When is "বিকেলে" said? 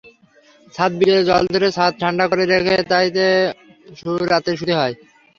0.99-1.21